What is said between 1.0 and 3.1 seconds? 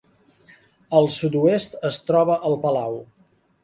Al sud-oest es troba el palau.